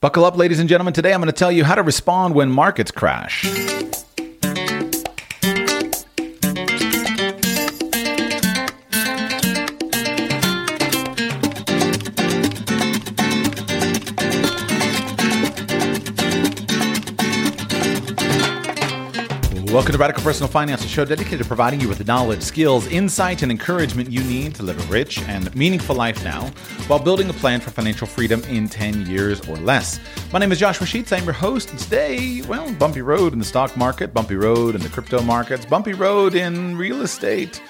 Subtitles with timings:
[0.00, 0.94] Buckle up, ladies and gentlemen.
[0.94, 3.44] Today I'm going to tell you how to respond when markets crash.
[19.78, 22.88] Welcome to Radical Personal Finance, a show dedicated to providing you with the knowledge, skills,
[22.88, 26.46] insight, and encouragement you need to live a rich and meaningful life now
[26.88, 30.00] while building a plan for financial freedom in 10 years or less.
[30.32, 31.12] My name is Joshua Sheats.
[31.12, 31.70] I'm your host.
[31.70, 35.64] And today, well, bumpy road in the stock market, bumpy road in the crypto markets,
[35.64, 37.62] bumpy road in real estate.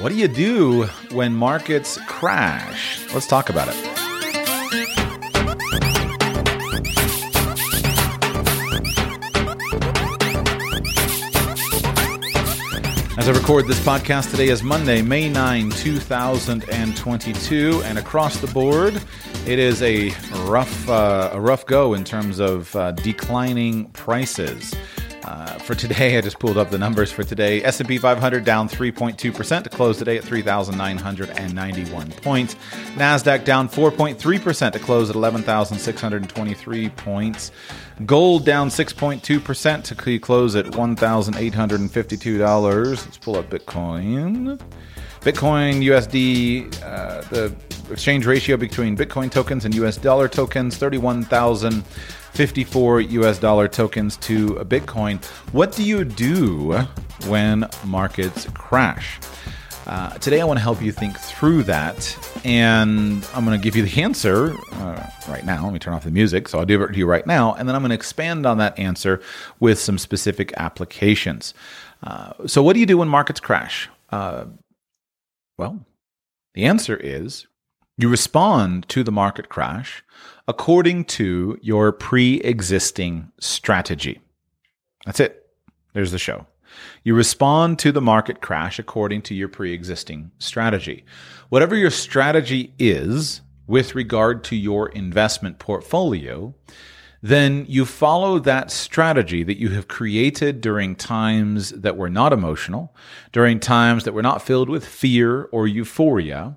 [0.00, 3.10] What do you do when markets crash?
[3.14, 4.01] Let's talk about it.
[13.22, 19.00] As I record this podcast today is Monday, May 9, 2022, and across the board,
[19.46, 20.10] it is a
[20.48, 24.74] rough, uh, a rough go in terms of uh, declining prices.
[25.24, 27.62] Uh, for today, I just pulled up the numbers for today.
[27.62, 32.56] S&P 500 down 3.2% to close today at 3,991 points.
[32.96, 37.50] Nasdaq down 4.3% to close at 11,623 points.
[38.04, 43.04] Gold down 6.2% to close at $1,852.
[43.04, 44.60] Let's pull up Bitcoin.
[45.20, 47.54] Bitcoin USD, uh, the
[47.92, 50.76] exchange ratio between Bitcoin tokens and US dollar tokens,
[52.34, 55.22] 31,054 US dollar tokens to a Bitcoin.
[55.52, 56.72] What do you do
[57.26, 59.20] when markets crash?
[59.86, 63.76] Uh, today, I want to help you think through that, and I'm going to give
[63.76, 65.64] you the answer uh, right now.
[65.64, 67.68] Let me turn off the music, so I'll do it to you right now, and
[67.68, 69.20] then I'm going to expand on that answer
[69.60, 71.52] with some specific applications.
[72.02, 73.90] Uh, so, what do you do when markets crash?
[74.08, 74.46] Uh,
[75.58, 75.84] well,
[76.54, 77.46] the answer is
[77.98, 80.02] you respond to the market crash
[80.48, 84.20] according to your pre existing strategy.
[85.06, 85.46] That's it.
[85.92, 86.46] There's the show.
[87.04, 91.04] You respond to the market crash according to your pre existing strategy.
[91.48, 96.54] Whatever your strategy is with regard to your investment portfolio,
[97.22, 102.94] then you follow that strategy that you have created during times that were not emotional,
[103.30, 106.56] during times that were not filled with fear or euphoria,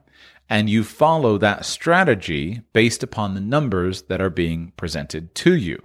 [0.50, 5.82] and you follow that strategy based upon the numbers that are being presented to you.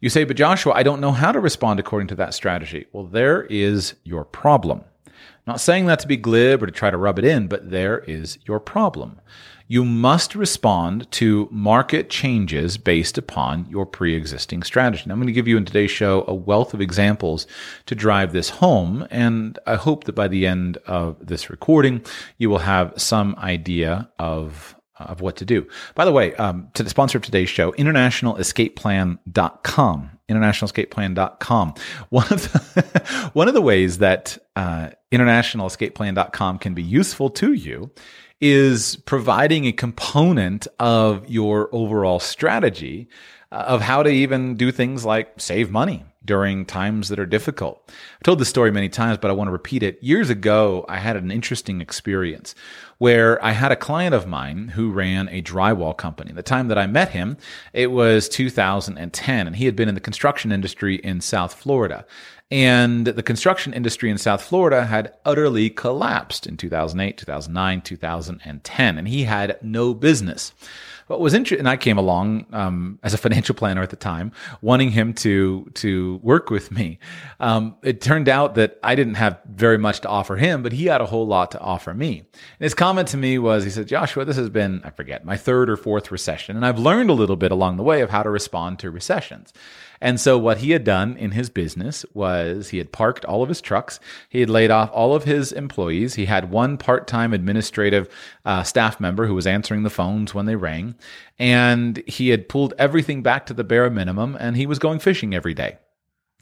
[0.00, 2.86] You say, but Joshua, I don't know how to respond according to that strategy.
[2.92, 4.84] Well, there is your problem.
[5.46, 7.98] Not saying that to be glib or to try to rub it in, but there
[8.00, 9.20] is your problem.
[9.70, 15.04] You must respond to market changes based upon your pre existing strategy.
[15.04, 17.46] And I'm going to give you in today's show a wealth of examples
[17.86, 19.06] to drive this home.
[19.12, 22.04] And I hope that by the end of this recording,
[22.36, 25.68] you will have some idea of of what to do.
[25.94, 30.10] By the way, um, to the sponsor of today's show, internationalescapeplan.com.
[30.28, 31.74] Internationalescapeplan.com.
[32.08, 37.92] One of the, one of the ways that uh, internationalescapeplan.com can be useful to you
[38.40, 43.08] is providing a component of your overall strategy
[43.52, 47.82] uh, of how to even do things like save money during times that are difficult.
[47.88, 50.02] I've told this story many times, but I want to repeat it.
[50.02, 52.54] Years ago, I had an interesting experience
[52.98, 56.32] where I had a client of mine who ran a drywall company.
[56.32, 57.38] The time that I met him,
[57.72, 62.04] it was 2010, and he had been in the construction industry in South Florida.
[62.50, 69.08] And the construction industry in South Florida had utterly collapsed in 2008, 2009, 2010, and
[69.08, 70.52] he had no business.
[71.10, 74.30] What was interesting, and I came along um, as a financial planner at the time,
[74.62, 77.00] wanting him to to work with me.
[77.40, 80.84] Um, it turned out that I didn't have very much to offer him, but he
[80.86, 82.18] had a whole lot to offer me.
[82.20, 85.36] And his comment to me was, he said, "Joshua, this has been I forget my
[85.36, 88.22] third or fourth recession, and I've learned a little bit along the way of how
[88.22, 89.52] to respond to recessions."
[90.00, 93.48] And so what he had done in his business was he had parked all of
[93.48, 94.00] his trucks.
[94.28, 96.14] He had laid off all of his employees.
[96.14, 98.08] He had one part-time administrative
[98.44, 100.94] uh, staff member who was answering the phones when they rang.
[101.38, 105.34] And he had pulled everything back to the bare minimum and he was going fishing
[105.34, 105.78] every day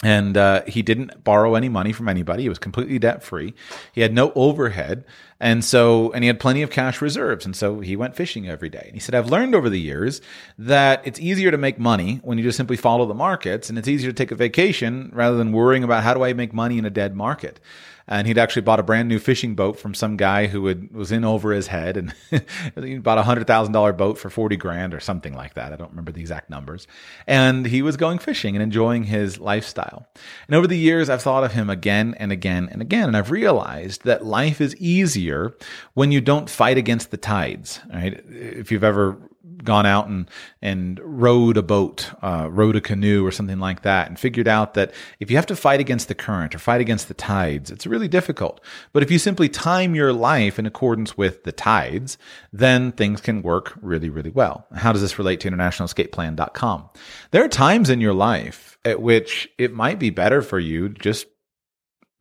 [0.02, 2.44] and uh, he didn't borrow any money from anybody.
[2.44, 3.54] He was completely debt free.
[3.92, 5.04] He had no overhead,
[5.40, 8.68] and so and he had plenty of cash reserves, and so he went fishing every
[8.68, 8.84] day.
[8.84, 10.20] And he said, "I've learned over the years
[10.56, 13.88] that it's easier to make money when you just simply follow the markets, and it's
[13.88, 16.84] easier to take a vacation rather than worrying about how do I make money in
[16.84, 17.60] a dead market."
[18.08, 21.12] And he'd actually bought a brand new fishing boat from some guy who had, was
[21.12, 22.14] in over his head, and
[22.82, 25.72] he bought a hundred thousand dollar boat for forty grand or something like that.
[25.72, 26.86] I don't remember the exact numbers.
[27.26, 30.08] And he was going fishing and enjoying his lifestyle.
[30.46, 33.30] And over the years, I've thought of him again and again and again, and I've
[33.30, 35.54] realized that life is easier
[35.94, 37.80] when you don't fight against the tides.
[37.92, 38.20] Right?
[38.28, 39.18] If you've ever
[39.68, 40.28] gone out and
[40.62, 44.72] and rowed a boat, uh, rowed a canoe or something like that, and figured out
[44.74, 47.86] that if you have to fight against the current or fight against the tides, it's
[47.86, 48.62] really difficult.
[48.94, 52.16] But if you simply time your life in accordance with the tides,
[52.50, 54.66] then things can work really, really well.
[54.74, 56.88] How does this relate to internationalescapeplan.com?
[57.30, 60.98] There are times in your life at which it might be better for you to
[60.98, 61.26] just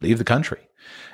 [0.01, 0.66] leave the country.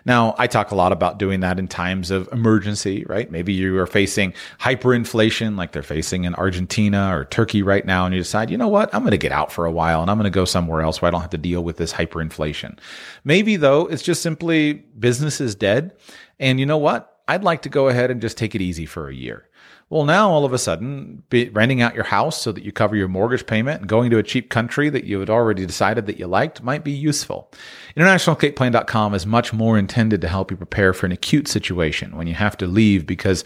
[0.05, 3.29] Now, I talk a lot about doing that in times of emergency, right?
[3.31, 8.13] Maybe you are facing hyperinflation like they're facing in Argentina or Turkey right now, and
[8.13, 10.17] you decide, you know what, I'm going to get out for a while and I'm
[10.17, 12.77] going to go somewhere else where I don't have to deal with this hyperinflation.
[13.23, 15.95] Maybe though, it's just simply business is dead.
[16.39, 17.21] And you know what?
[17.27, 19.47] I'd like to go ahead and just take it easy for a year.
[19.93, 23.07] Well, now all of a sudden, renting out your house so that you cover your
[23.07, 26.25] mortgage payment and going to a cheap country that you had already decided that you
[26.25, 27.51] liked might be useful.
[27.95, 32.33] InternationalEscapePlan.com is much more intended to help you prepare for an acute situation when you
[32.33, 33.43] have to leave because,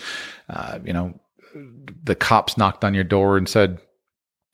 [0.47, 1.19] uh, you know,
[2.05, 3.81] the cops knocked on your door and said,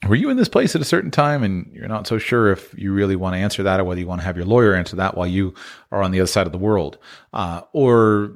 [0.08, 2.74] were you in this place at a certain time and you're not so sure if
[2.76, 4.96] you really want to answer that or whether you want to have your lawyer answer
[4.96, 5.54] that while you
[5.92, 6.98] are on the other side of the world
[7.32, 8.32] uh, or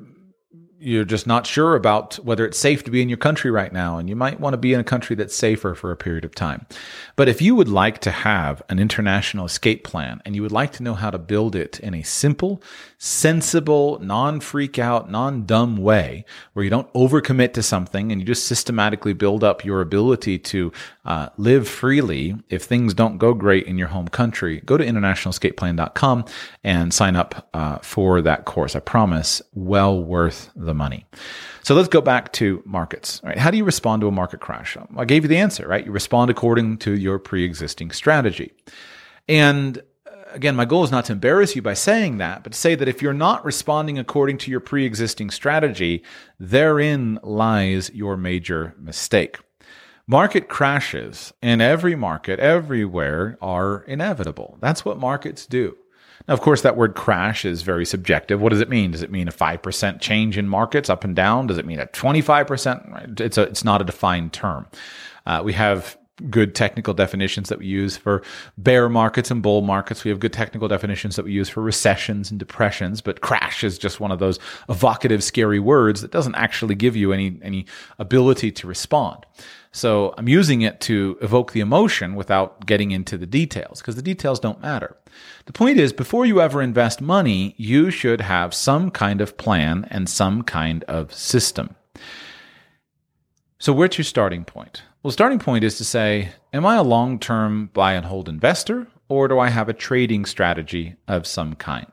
[0.80, 3.98] you're just not sure about whether it's safe to be in your country right now,
[3.98, 6.34] and you might want to be in a country that's safer for a period of
[6.34, 6.66] time.
[7.16, 10.72] But if you would like to have an international escape plan and you would like
[10.74, 12.62] to know how to build it in a simple,
[12.96, 18.26] sensible, non freak out, non dumb way, where you don't overcommit to something and you
[18.26, 20.72] just systematically build up your ability to
[21.04, 26.24] uh, live freely if things don't go great in your home country, go to internationalescapeplan.com
[26.62, 28.76] and sign up uh, for that course.
[28.76, 31.06] I promise, well worth the money.
[31.62, 33.20] So let's go back to markets.
[33.24, 33.38] Right?
[33.38, 34.76] How do you respond to a market crash?
[34.96, 35.84] I gave you the answer, right?
[35.84, 38.52] You respond according to your pre-existing strategy.
[39.28, 42.58] And uh, again, my goal is not to embarrass you by saying that, but to
[42.58, 46.02] say that if you're not responding according to your pre-existing strategy,
[46.40, 49.38] therein lies your major mistake.
[50.06, 54.56] Market crashes in every market, everywhere, are inevitable.
[54.58, 55.76] That's what markets do.
[56.28, 58.40] Now, of course, that word crash is very subjective.
[58.40, 58.90] What does it mean?
[58.90, 61.46] Does it mean a 5% change in markets up and down?
[61.46, 63.20] Does it mean a 25%?
[63.20, 64.66] It's, a, it's not a defined term.
[65.24, 65.96] Uh, we have
[66.30, 68.22] good technical definitions that we use for
[68.56, 70.04] bear markets and bull markets.
[70.04, 73.78] We have good technical definitions that we use for recessions and depressions, but crash is
[73.78, 74.38] just one of those
[74.68, 77.66] evocative, scary words that doesn't actually give you any, any
[77.98, 79.24] ability to respond.
[79.72, 84.02] So I'm using it to evoke the emotion without getting into the details because the
[84.02, 84.96] details don't matter.
[85.46, 89.86] The point is, before you ever invest money, you should have some kind of plan
[89.90, 91.74] and some kind of system.
[93.58, 94.82] So, where's your starting point?
[95.02, 98.86] Well, starting point is to say, am I a long term buy and hold investor
[99.08, 101.86] or do I have a trading strategy of some kind?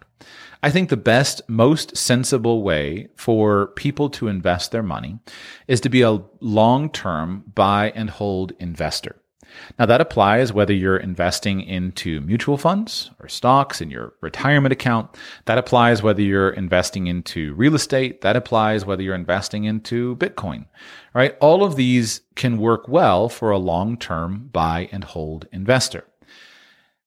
[0.65, 5.19] I think the best, most sensible way for people to invest their money
[5.67, 9.15] is to be a long term buy and hold investor.
[9.77, 15.15] Now, that applies whether you're investing into mutual funds or stocks in your retirement account.
[15.45, 18.21] That applies whether you're investing into real estate.
[18.21, 20.65] That applies whether you're investing into Bitcoin,
[21.13, 21.37] right?
[21.41, 26.05] All of these can work well for a long term buy and hold investor.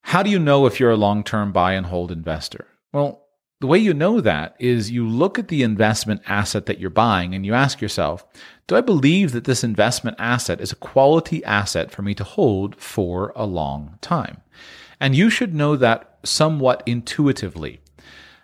[0.02, 2.68] How do you know if you're a long term buy and hold investor?
[2.92, 3.24] Well,
[3.60, 7.34] the way you know that is you look at the investment asset that you're buying
[7.34, 8.24] and you ask yourself,
[8.68, 12.76] do I believe that this investment asset is a quality asset for me to hold
[12.76, 14.42] for a long time?
[15.00, 17.80] And you should know that somewhat intuitively.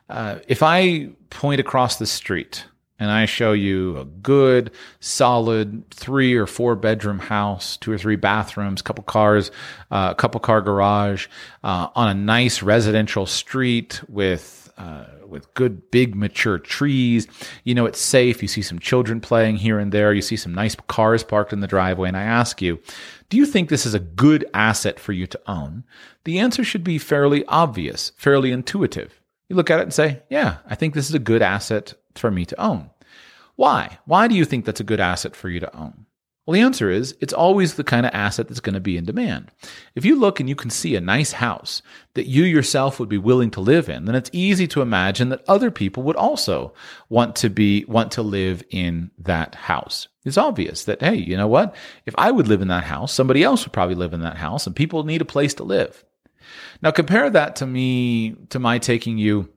[0.09, 2.65] Uh, if I point across the street
[2.99, 4.71] and I show you a good,
[5.01, 9.51] solid three or four bedroom house, two or three bathrooms, couple cars,
[9.91, 11.27] a uh, couple car garage
[11.65, 17.27] uh, on a nice residential street with uh, with good big mature trees.
[17.65, 18.43] You know it's safe.
[18.43, 20.13] You see some children playing here and there.
[20.13, 22.09] You see some nice cars parked in the driveway.
[22.09, 22.81] And I ask you,
[23.29, 25.83] do you think this is a good asset for you to own?
[26.25, 29.21] The answer should be fairly obvious, fairly intuitive.
[29.49, 32.31] You look at it and say, yeah, I think this is a good asset for
[32.31, 32.91] me to own.
[33.57, 33.99] Why?
[34.05, 36.07] Why do you think that's a good asset for you to own?
[36.47, 39.07] Well, the answer is it's always the kind of asset that's going to be in
[39.07, 39.51] demand.
[39.95, 41.81] If you look and you can see a nice house
[42.15, 45.43] that you yourself would be willing to live in, then it's easy to imagine that
[45.49, 46.75] other people would also
[47.09, 50.09] want to be want to live in that house.
[50.27, 51.75] It's obvious that hey, you know what?
[52.05, 54.67] If I would live in that house, somebody else would probably live in that house
[54.67, 56.05] and people need a place to live.
[56.83, 59.49] Now compare that to me to my taking you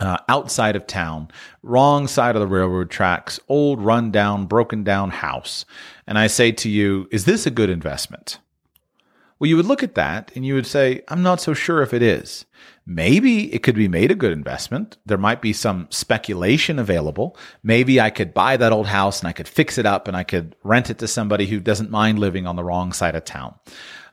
[0.00, 1.28] uh, outside of town,
[1.62, 5.64] wrong side of the railroad tracks, old, rundown, broken down house.
[6.06, 8.38] And I say to you, is this a good investment?
[9.38, 11.92] Well, you would look at that and you would say, I'm not so sure if
[11.92, 12.44] it is.
[12.86, 14.98] Maybe it could be made a good investment.
[15.04, 17.36] There might be some speculation available.
[17.62, 20.22] Maybe I could buy that old house and I could fix it up and I
[20.22, 23.54] could rent it to somebody who doesn't mind living on the wrong side of town.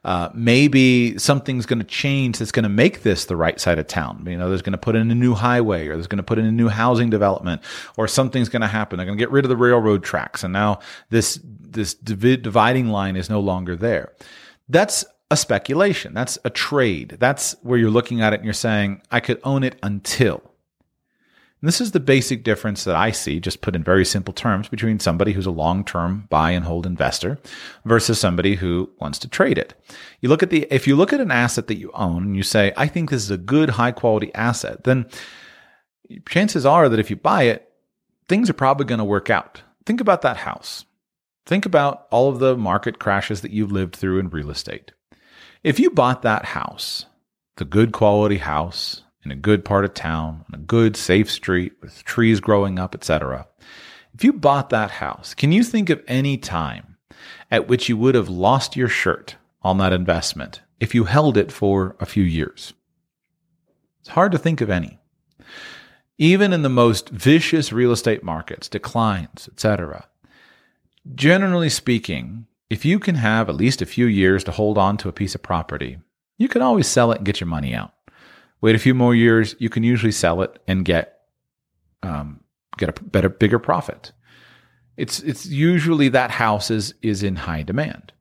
[0.09, 3.85] Uh, maybe something's going to change that's going to make this the right side of
[3.85, 4.25] town.
[4.27, 6.39] You know, there's going to put in a new highway or there's going to put
[6.39, 7.61] in a new housing development
[7.95, 8.97] or something's going to happen.
[8.97, 10.43] They're going to get rid of the railroad tracks.
[10.43, 10.79] And now
[11.11, 14.11] this, this div- dividing line is no longer there.
[14.67, 16.15] That's a speculation.
[16.15, 17.17] That's a trade.
[17.19, 20.41] That's where you're looking at it and you're saying, I could own it until.
[21.61, 24.69] And this is the basic difference that I see, just put in very simple terms,
[24.69, 27.37] between somebody who's a long term buy and hold investor
[27.83, 29.73] versus somebody who wants to trade it.
[30.21, 32.43] You look at the, if you look at an asset that you own and you
[32.43, 35.05] say, I think this is a good, high quality asset, then
[36.29, 37.69] chances are that if you buy it,
[38.29, 39.61] things are probably going to work out.
[39.85, 40.85] Think about that house.
[41.45, 44.91] Think about all of the market crashes that you've lived through in real estate.
[45.63, 47.05] If you bought that house,
[47.57, 51.73] the good quality house, in a good part of town, on a good, safe street
[51.81, 53.47] with trees growing up, etc.
[54.13, 56.97] If you bought that house, can you think of any time
[57.51, 61.51] at which you would have lost your shirt on that investment if you held it
[61.51, 62.73] for a few years?
[63.99, 64.99] It's hard to think of any.
[66.17, 70.07] Even in the most vicious real estate markets, declines, etc.
[71.15, 75.09] Generally speaking, if you can have at least a few years to hold on to
[75.09, 75.97] a piece of property,
[76.37, 77.93] you can always sell it and get your money out.
[78.61, 81.19] Wait a few more years, you can usually sell it and get
[82.03, 82.41] um,
[82.77, 84.11] get a better, bigger profit.
[84.97, 88.13] It's it's usually that house is is in high demand.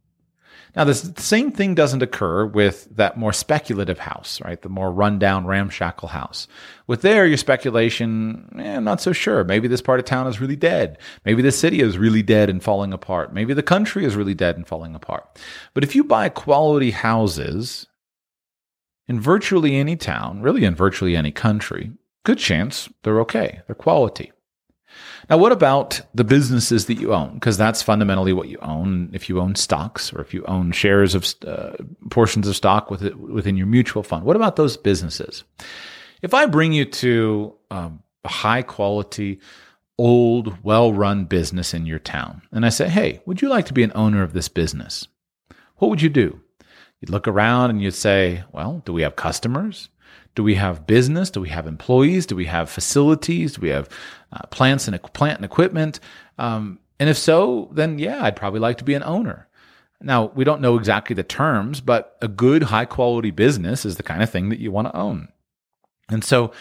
[0.77, 4.61] Now, this, the same thing doesn't occur with that more speculative house, right?
[4.61, 6.47] The more rundown, ramshackle house.
[6.87, 9.43] With there, your speculation, eh, I'm not so sure.
[9.45, 10.99] Maybe this part of town is really dead.
[11.25, 13.33] Maybe the city is really dead and falling apart.
[13.33, 15.41] Maybe the country is really dead and falling apart.
[15.75, 17.87] But if you buy quality houses
[19.09, 21.93] in virtually any town, really in virtually any country,
[22.25, 23.61] good chance they're okay.
[23.67, 24.33] They're quality.
[25.29, 27.35] Now, what about the businesses that you own?
[27.35, 29.11] Because that's fundamentally what you own.
[29.13, 31.77] If you own stocks or if you own shares of uh,
[32.11, 35.45] portions of stock within your mutual fund, what about those businesses?
[36.23, 39.41] If I bring you to um, a high quality,
[39.99, 43.75] old, well run business in your town, and I say, hey, would you like to
[43.75, 45.07] be an owner of this business?
[45.77, 46.41] What would you do?
[47.01, 49.89] You'd look around and you'd say, well, do we have customers?
[50.35, 51.31] Do we have business?
[51.31, 52.27] Do we have employees?
[52.27, 53.55] Do we have facilities?
[53.55, 53.89] Do we have
[54.33, 56.01] uh, plants and plant and equipment?
[56.39, 59.49] Um, and if so, then yeah, I'd probably like to be an owner.
[60.01, 64.05] Now, we don't know exactly the terms, but a good, high quality business is the
[64.05, 65.29] kind of thing that you want to own.
[66.09, 66.53] And so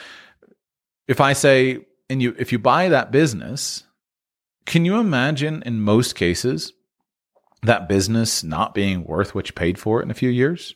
[1.08, 3.84] if I say, and you, if you buy that business,
[4.66, 6.74] can you imagine in most cases
[7.68, 10.76] that business not being worth what you paid for it in a few years?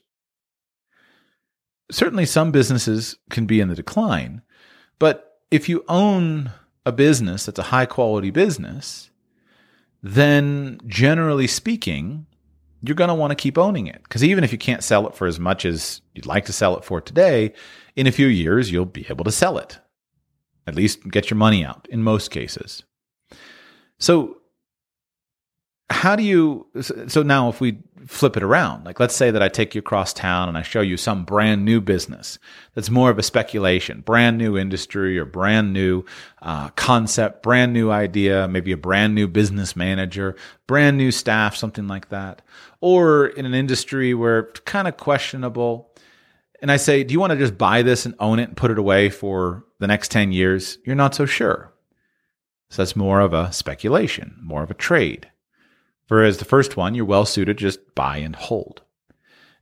[1.91, 4.41] Certainly, some businesses can be in the decline,
[4.99, 6.51] but if you own
[6.85, 9.11] a business that's a high quality business,
[10.01, 12.25] then generally speaking,
[12.81, 14.01] you're going to want to keep owning it.
[14.03, 16.77] Because even if you can't sell it for as much as you'd like to sell
[16.77, 17.53] it for today,
[17.95, 19.79] in a few years, you'll be able to sell it.
[20.65, 22.83] At least get your money out in most cases.
[23.99, 24.40] So
[25.91, 26.65] how do you
[27.07, 30.11] so now if we flip it around like let's say that i take you across
[30.11, 32.39] town and i show you some brand new business
[32.73, 36.03] that's more of a speculation brand new industry or brand new
[36.41, 40.35] uh, concept brand new idea maybe a brand new business manager
[40.67, 42.41] brand new staff something like that.
[42.79, 45.93] Or in an industry where it's kind of questionable
[46.61, 48.71] and i say do you want to just buy this and own it and put
[48.71, 50.77] it away for the next 10 years?
[50.85, 51.73] You're not so sure.
[52.69, 55.30] So that's more of a speculation more of a trade
[56.07, 58.81] Whereas the first one, you're well suited just buy and hold.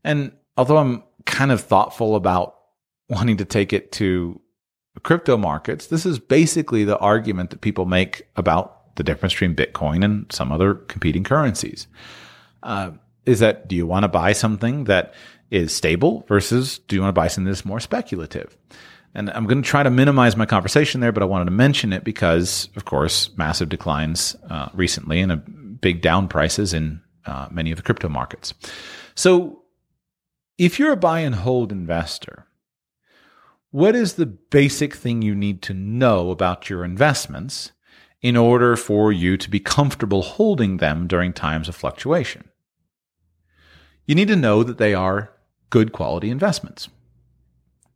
[0.03, 2.55] And although I'm kind of thoughtful about
[3.10, 4.39] wanting to take it to
[5.03, 10.03] crypto markets, this is basically the argument that people make about the difference between Bitcoin
[10.03, 11.88] and some other competing currencies.
[12.63, 12.91] Uh,
[13.25, 15.13] is that do you want to buy something that
[15.51, 18.58] is stable versus do you want to buy something that's more speculative?
[19.15, 21.93] And I'm going to try to minimize my conversation there, but I wanted to mention
[21.93, 25.41] it because, of course, massive declines uh, recently and a
[25.81, 28.53] big down prices in uh, many of the crypto markets.
[29.15, 29.63] So,
[30.57, 32.48] if you're a buy and hold investor,
[33.71, 37.71] what is the basic thing you need to know about your investments
[38.21, 42.50] in order for you to be comfortable holding them during times of fluctuation?
[44.05, 45.31] You need to know that they are
[45.69, 46.89] good quality investments.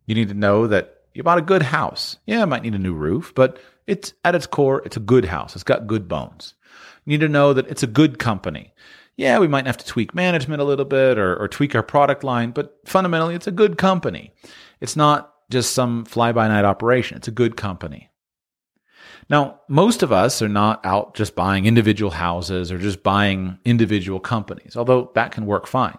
[0.06, 2.18] You need to know that you bought a good house.
[2.26, 5.26] Yeah, it might need a new roof, but it's at its core, it's a good
[5.26, 5.56] house.
[5.56, 6.54] It's got good bones.
[7.06, 8.74] You need to know that it's a good company.
[9.16, 12.24] Yeah, we might have to tweak management a little bit or, or tweak our product
[12.24, 14.34] line, but fundamentally, it's a good company.
[14.82, 18.10] It's not just some fly by night operation, it's a good company.
[19.30, 24.20] Now, most of us are not out just buying individual houses or just buying individual
[24.20, 25.98] companies, although that can work fine.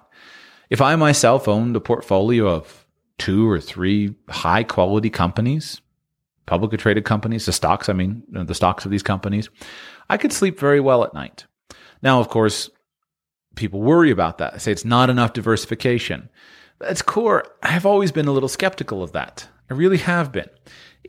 [0.70, 2.86] If I myself owned a portfolio of
[3.18, 5.80] two or three high quality companies,
[6.46, 9.48] publicly traded companies, the stocks, I mean, the stocks of these companies,
[10.08, 11.46] I could sleep very well at night.
[12.02, 12.70] Now, of course,
[13.56, 14.60] people worry about that.
[14.60, 16.28] Say it's not enough diversification.
[16.80, 19.48] At its core, I've always been a little skeptical of that.
[19.70, 20.48] I really have been.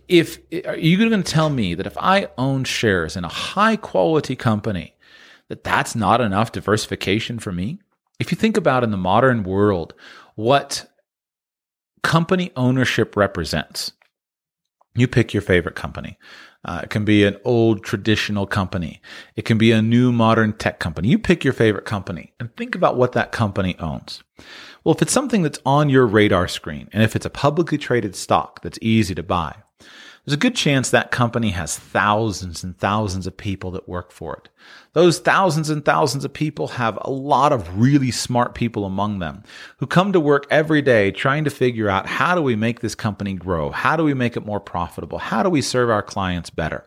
[0.08, 3.76] If are you going to tell me that if I own shares in a high
[3.76, 4.96] quality company,
[5.50, 7.80] that that's not enough diversification for me?
[8.20, 9.94] If you think about in the modern world
[10.36, 10.90] what
[12.04, 13.92] company ownership represents,
[14.96, 16.18] you pick your favorite company.
[16.66, 19.00] Uh, it can be an old traditional company.
[19.36, 21.10] It can be a new modern tech company.
[21.10, 24.24] You pick your favorite company and think about what that company owns.
[24.84, 28.16] Well, if it's something that's on your radar screen and if it's a publicly traded
[28.16, 29.56] stock that's easy to buy,
[30.26, 34.36] there's a good chance that company has thousands and thousands of people that work for
[34.36, 34.50] it.
[34.94, 39.44] Those thousands and thousands of people have a lot of really smart people among them
[39.78, 42.96] who come to work every day trying to figure out how do we make this
[42.96, 43.70] company grow?
[43.70, 45.20] How do we make it more profitable?
[45.20, 46.86] How do we serve our clients better?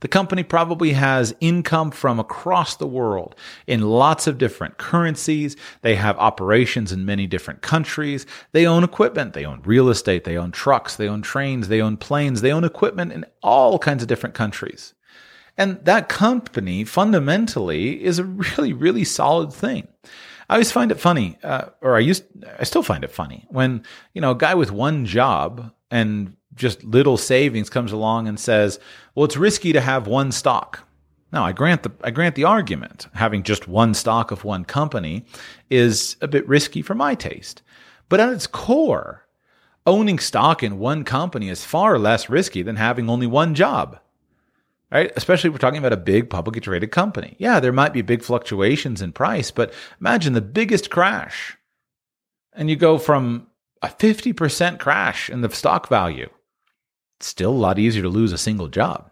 [0.00, 3.34] The company probably has income from across the world
[3.66, 5.56] in lots of different currencies.
[5.82, 8.26] They have operations in many different countries.
[8.52, 9.32] They own equipment.
[9.32, 10.24] They own real estate.
[10.24, 10.96] They own trucks.
[10.96, 11.68] They own trains.
[11.68, 12.40] They own planes.
[12.40, 14.94] They own equipment in all kinds of different countries.
[15.58, 19.88] And that company fundamentally is a really, really solid thing.
[20.48, 22.24] I always find it funny, uh, or I used,
[22.58, 26.84] I still find it funny when, you know, a guy with one job and just
[26.84, 28.78] little savings comes along and says,
[29.14, 30.86] well, it's risky to have one stock.
[31.32, 33.08] Now, I grant the I grant the argument.
[33.14, 35.24] Having just one stock of one company
[35.70, 37.62] is a bit risky for my taste.
[38.10, 39.26] But at its core,
[39.86, 43.98] owning stock in one company is far less risky than having only one job.
[44.90, 45.10] Right?
[45.16, 47.34] Especially if we're talking about a big publicly traded company.
[47.38, 51.56] Yeah, there might be big fluctuations in price, but imagine the biggest crash.
[52.52, 53.46] And you go from
[53.80, 56.28] a 50% crash in the stock value
[57.26, 59.10] still a lot easier to lose a single job.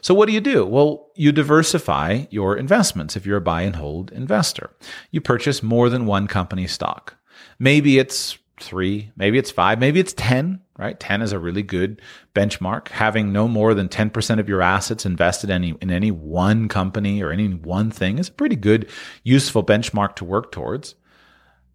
[0.00, 0.66] So, what do you do?
[0.66, 4.70] Well, you diversify your investments if you're a buy and hold investor.
[5.10, 7.16] You purchase more than one company stock.
[7.58, 10.98] Maybe it's three, maybe it's five, maybe it's 10, right?
[10.98, 12.00] 10 is a really good
[12.34, 12.88] benchmark.
[12.88, 17.22] Having no more than 10% of your assets invested in any, in any one company
[17.22, 18.88] or any one thing is a pretty good,
[19.22, 20.94] useful benchmark to work towards.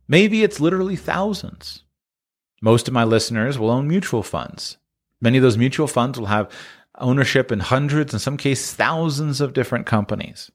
[0.08, 1.84] Maybe it's literally thousands.
[2.62, 4.78] Most of my listeners will own mutual funds.
[5.22, 6.52] Many of those mutual funds will have
[7.00, 10.52] ownership in hundreds, in some cases, thousands of different companies.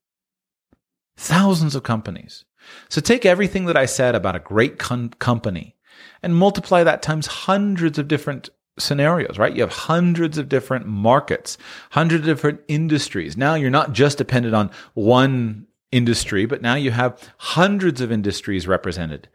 [1.17, 2.45] Thousands of companies.
[2.89, 5.77] So take everything that I said about a great com- company
[6.23, 9.55] and multiply that times hundreds of different scenarios, right?
[9.55, 11.59] You have hundreds of different markets,
[11.91, 13.37] hundreds of different industries.
[13.37, 18.67] Now you're not just dependent on one industry, but now you have hundreds of industries
[18.67, 19.29] represented.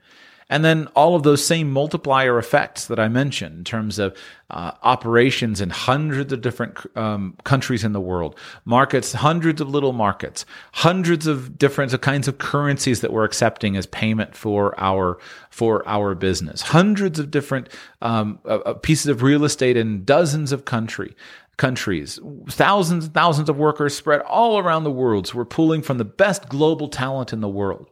[0.49, 4.17] And then all of those same multiplier effects that I mentioned in terms of
[4.49, 9.91] uh, operations in hundreds of different um, countries in the world, markets, hundreds of little
[9.91, 15.86] markets, hundreds of different kinds of currencies that we're accepting as payment for our for
[15.88, 17.67] our business, hundreds of different
[18.01, 21.13] um, uh, uh pieces of real estate in dozens of country
[21.57, 25.27] countries, thousands and thousands of workers spread all around the world.
[25.27, 27.89] So we're pulling from the best global talent in the world.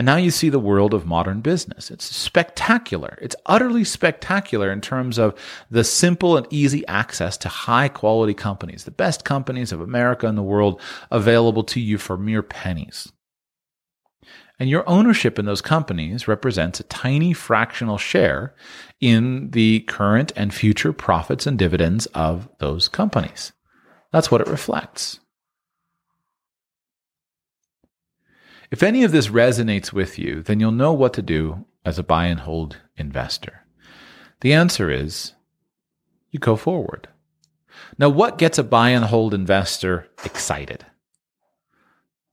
[0.00, 1.90] And now you see the world of modern business.
[1.90, 3.18] It's spectacular.
[3.20, 5.38] It's utterly spectacular in terms of
[5.70, 10.38] the simple and easy access to high quality companies, the best companies of America and
[10.38, 13.12] the world available to you for mere pennies.
[14.58, 18.54] And your ownership in those companies represents a tiny fractional share
[19.02, 23.52] in the current and future profits and dividends of those companies.
[24.12, 25.20] That's what it reflects.
[28.70, 32.04] If any of this resonates with you, then you'll know what to do as a
[32.04, 33.64] buy and hold investor.
[34.40, 35.34] The answer is
[36.30, 37.08] you go forward.
[37.98, 40.86] Now, what gets a buy and hold investor excited?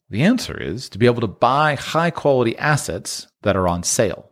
[0.09, 4.29] The answer is to be able to buy high quality assets that are on sale.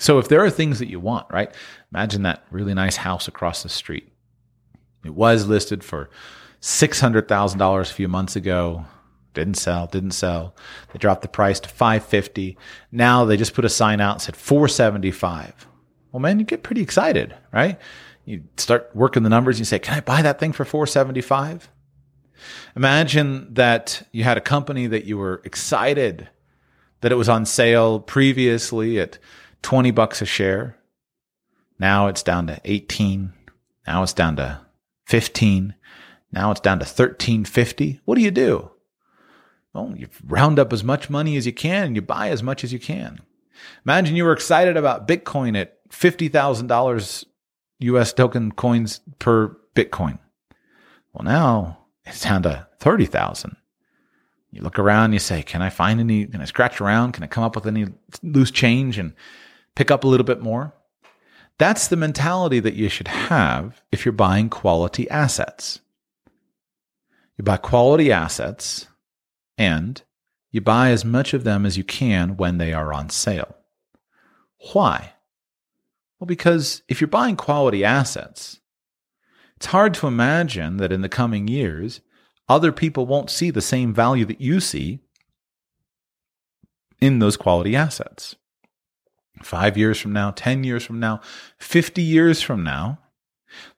[0.00, 1.52] So, if there are things that you want, right?
[1.92, 4.12] Imagine that really nice house across the street.
[5.04, 6.10] It was listed for
[6.60, 8.84] $600,000 a few months ago.
[9.38, 10.52] Didn't sell, didn't sell.
[10.92, 12.58] They dropped the price to 550.
[12.90, 15.68] Now they just put a sign out and said 475.
[16.10, 17.78] Well, man, you get pretty excited, right?
[18.24, 19.54] You start working the numbers.
[19.54, 21.70] And you say, "Can I buy that thing for 475?"
[22.74, 26.28] Imagine that you had a company that you were excited
[27.00, 29.18] that it was on sale previously at
[29.62, 30.78] 20 bucks a share.
[31.78, 33.34] Now it's down to 18.
[33.86, 34.62] Now it's down to
[35.06, 35.76] 15.
[36.32, 38.00] Now it's down to 1350.
[38.04, 38.72] What do you do?
[39.78, 42.64] Well, you round up as much money as you can and you buy as much
[42.64, 43.20] as you can.
[43.84, 47.24] Imagine you were excited about Bitcoin at $50,000
[47.80, 50.18] US token coins per Bitcoin.
[51.12, 53.56] Well, now it's down to 30,000.
[54.50, 57.12] You look around, you say, can I find any, can I scratch around?
[57.12, 57.86] Can I come up with any
[58.22, 59.14] loose change and
[59.76, 60.74] pick up a little bit more?
[61.58, 65.80] That's the mentality that you should have if you're buying quality assets.
[67.36, 68.87] You buy quality assets
[69.58, 70.00] and
[70.50, 73.56] you buy as much of them as you can when they are on sale.
[74.72, 75.12] Why?
[76.18, 78.60] Well, because if you're buying quality assets,
[79.56, 82.00] it's hard to imagine that in the coming years,
[82.48, 85.00] other people won't see the same value that you see
[87.00, 88.36] in those quality assets.
[89.42, 91.20] Five years from now, 10 years from now,
[91.58, 92.98] 50 years from now,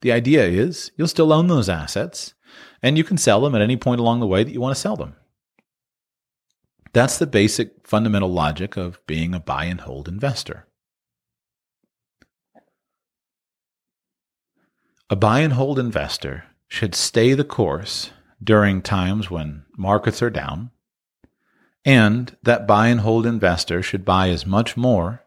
[0.00, 2.34] the idea is you'll still own those assets
[2.82, 4.80] and you can sell them at any point along the way that you want to
[4.80, 5.14] sell them.
[6.92, 10.66] That's the basic fundamental logic of being a buy and hold investor.
[15.08, 18.10] A buy and hold investor should stay the course
[18.42, 20.70] during times when markets are down,
[21.84, 25.24] and that buy and hold investor should buy as much more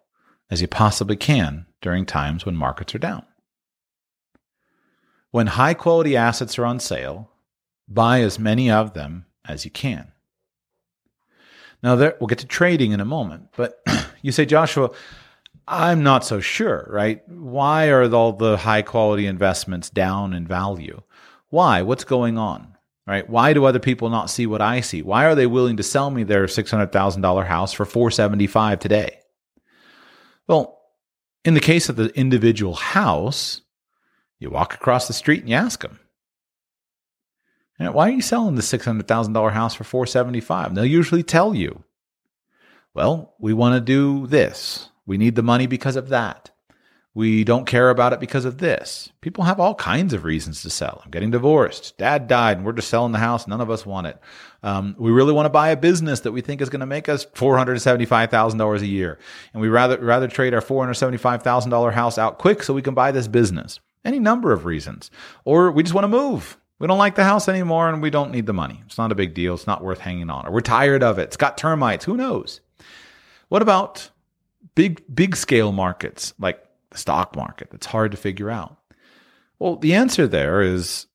[0.50, 3.26] as he possibly can during times when markets are down.
[5.32, 7.32] When high quality assets are on sale,
[7.88, 10.13] buy as many of them as you can.
[11.84, 13.84] Now, there, we'll get to trading in a moment, but
[14.22, 14.92] you say, Joshua,
[15.68, 17.28] I'm not so sure, right?
[17.28, 21.02] Why are all the high quality investments down in value?
[21.50, 21.82] Why?
[21.82, 22.70] What's going on?
[23.06, 23.30] Right?
[23.30, 25.02] Why do other people not see what I see?
[25.02, 29.20] Why are they willing to sell me their $600,000 house for 475 today?
[30.48, 30.80] Well,
[31.44, 33.62] in the case of the individual house,
[34.40, 36.00] you walk across the street and you ask them,
[37.80, 40.76] why are you selling the $600,000 house for 475?
[40.76, 41.84] They'll usually tell you,
[42.94, 46.50] well, we want to do this we need the money because of that.
[47.16, 49.12] We don't care about it because of this.
[49.22, 51.02] People have all kinds of reasons to sell.
[51.06, 51.96] I'm getting divorced.
[52.00, 53.48] Dad died and we're just selling the house.
[53.48, 54.20] None of us want it.
[54.64, 57.10] Um, we really want to buy a business that we think is going to make
[57.10, 59.20] us $475,000 a year.
[59.54, 63.28] And we rather, rather trade our $475,000 house out quick so we can buy this
[63.28, 63.80] business.
[64.04, 65.12] Any number of reasons.
[65.46, 66.58] Or we just want to move.
[66.80, 68.82] We don't like the house anymore and we don't need the money.
[68.86, 69.54] It's not a big deal.
[69.54, 70.46] It's not worth hanging on.
[70.46, 71.24] Or we're tired of it.
[71.24, 72.06] It's got termites.
[72.06, 72.62] Who knows?
[73.50, 74.10] What about
[74.76, 78.78] big big scale markets like the stock market that's hard to figure out?
[79.60, 81.08] Well, the answer there is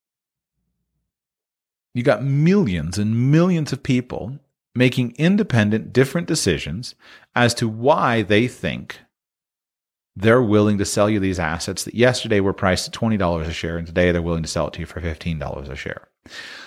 [1.95, 4.39] you got millions and millions of people
[4.75, 6.95] making independent different decisions
[7.35, 9.01] as to why they think
[10.21, 13.79] they're willing to sell you these assets that yesterday were priced at $20 a share
[13.79, 16.09] and today they're willing to sell it to you for $15 a share.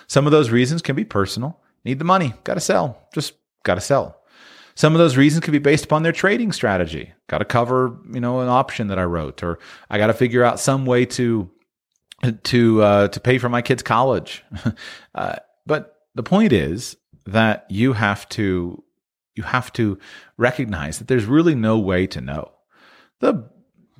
[0.07, 1.59] Some of those reasons can be personal.
[1.83, 3.33] Need the money, got to sell, just
[3.63, 4.17] got to sell.
[4.75, 7.11] Some of those reasons could be based upon their trading strategy.
[7.27, 9.59] Got to cover, you know, an option that I wrote, or
[9.89, 11.49] I got to figure out some way to
[12.43, 14.45] to uh, to pay for my kids' college.
[15.15, 15.35] uh,
[15.65, 18.81] but the point is that you have to
[19.35, 19.99] you have to
[20.37, 22.51] recognize that there's really no way to know.
[23.21, 23.49] The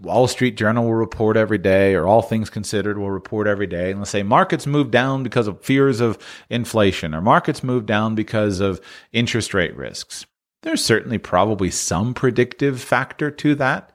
[0.02, 3.92] Wall Street Journal will report every day, or All Things Considered will report every day,
[3.92, 6.18] and let's say markets move down because of fears of
[6.50, 8.82] inflation, or markets move down because of
[9.14, 10.26] interest rate risks.
[10.64, 13.94] There's certainly probably some predictive factor to that,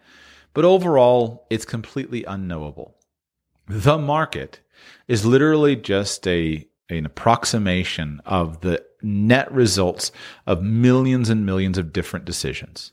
[0.55, 2.97] but overall, it's completely unknowable.
[3.67, 4.61] The market
[5.09, 10.13] is literally just a an approximation of the net results
[10.47, 12.93] of millions and millions of different decisions.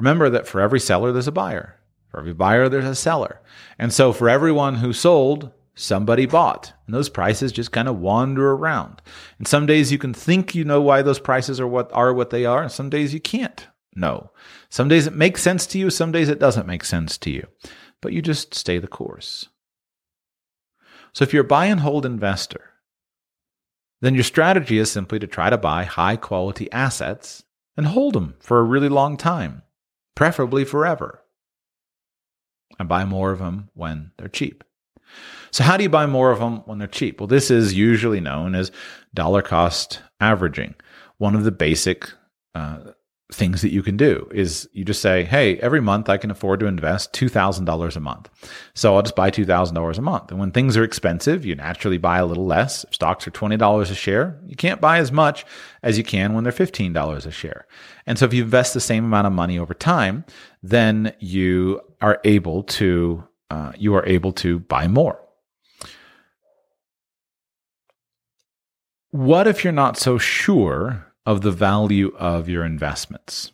[0.00, 1.78] Remember that for every seller, there's a buyer.
[2.08, 3.42] For every buyer, there's a seller.
[3.78, 6.72] And so for everyone who sold, somebody bought.
[6.86, 9.02] And those prices just kind of wander around.
[9.36, 12.30] And some days you can think you know why those prices are what are what
[12.30, 14.30] they are, and some days you can't know.
[14.70, 17.46] Some days it makes sense to you, some days it doesn't make sense to you.
[18.00, 19.50] But you just stay the course.
[21.12, 22.70] So if you're a buy and hold investor,
[24.00, 27.44] then your strategy is simply to try to buy high quality assets
[27.76, 29.60] and hold them for a really long time,
[30.14, 31.22] preferably forever,
[32.78, 34.64] and buy more of them when they're cheap.
[35.50, 37.20] So, how do you buy more of them when they're cheap?
[37.20, 38.70] Well, this is usually known as
[39.12, 40.74] dollar cost averaging,
[41.18, 42.08] one of the basic
[42.54, 42.92] uh,
[43.32, 46.60] things that you can do is you just say, Hey, every month I can afford
[46.60, 48.28] to invest $2,000 a month.
[48.74, 50.30] So I'll just buy $2,000 a month.
[50.30, 52.84] And when things are expensive, you naturally buy a little less.
[52.84, 55.44] If stocks are $20 a share, you can't buy as much
[55.82, 57.66] as you can when they're $15 a share.
[58.06, 60.24] And so if you invest the same amount of money over time,
[60.62, 65.20] then you are able to, uh, you are able to buy more.
[69.12, 73.52] What if you're not so sure of the value of your investments?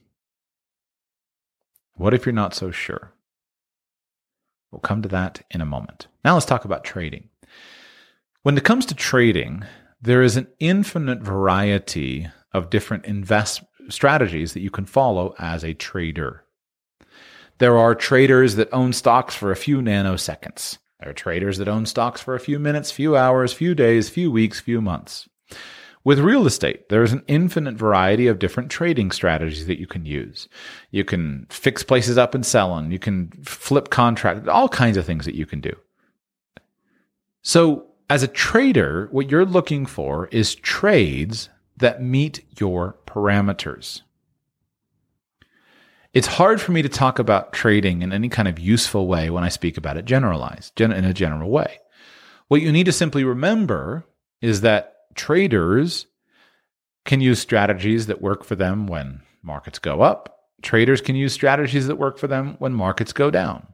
[1.93, 3.12] What if you're not so sure?
[4.73, 6.07] We'll come to that in a moment.
[6.25, 7.29] Now let's talk about trading.
[8.45, 9.62] When it comes to trading,
[10.01, 15.75] there is an infinite variety of different invest strategies that you can follow as a
[15.75, 16.45] trader.
[17.59, 20.79] There are traders that own stocks for a few nanoseconds.
[21.01, 24.33] There are traders that own stocks for a few minutes, few hours, few days, few
[24.33, 25.29] weeks, few months.
[26.07, 30.49] With real estate, there's an infinite variety of different trading strategies that you can use.
[30.92, 32.92] You can fix places up and sell them.
[32.92, 35.73] You can flip contracts, all kinds of things that you can do.
[37.42, 44.03] So, as a trader, what you're looking for is trades that meet your parameters.
[46.14, 49.42] It's hard for me to talk about trading in any kind of useful way when
[49.42, 51.81] I speak about it generalized, in a general way.
[52.47, 54.07] What you need to simply remember
[54.40, 56.07] is that traders
[57.05, 60.40] can use strategies that work for them when markets go up.
[60.62, 63.66] Traders can use strategies that work for them when markets go down.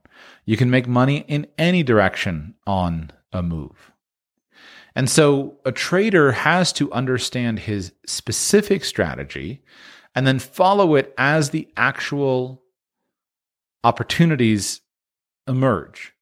[0.44, 3.92] You can make money in any direction on a move.
[4.94, 9.62] And so a trader has to understand his specific strategy
[10.14, 12.62] and then follow it as the actual
[13.85, 14.83] opportunities
[15.48, 16.12] emerge.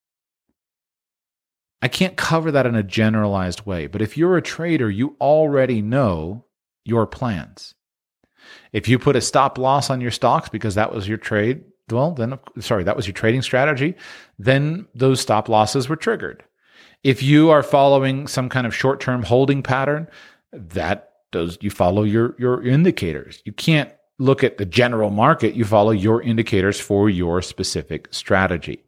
[1.82, 5.80] I can't cover that in a generalized way, but if you're a trader, you already
[5.80, 6.44] know
[6.84, 7.74] your plans.
[8.72, 12.12] If you put a stop loss on your stocks because that was your trade, well,
[12.12, 13.94] then, sorry, that was your trading strategy,
[14.38, 16.44] then those stop losses were triggered.
[17.02, 20.08] If you are following some kind of short term holding pattern,
[20.52, 23.42] that does, you follow your, your indicators.
[23.44, 28.84] You can't look at the general market, you follow your indicators for your specific strategy.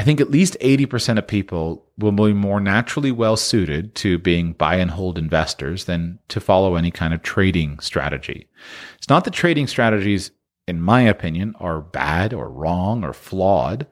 [0.00, 4.54] I think at least 80% of people will be more naturally well suited to being
[4.54, 8.48] buy and hold investors than to follow any kind of trading strategy.
[8.96, 10.30] It's not that trading strategies,
[10.66, 13.86] in my opinion, are bad or wrong or flawed,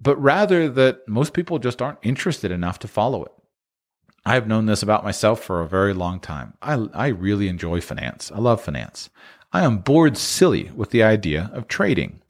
[0.00, 3.32] but rather that most people just aren't interested enough to follow it.
[4.24, 6.54] I've known this about myself for a very long time.
[6.62, 8.30] I, I really enjoy finance.
[8.32, 9.10] I love finance.
[9.52, 12.22] I am bored silly with the idea of trading.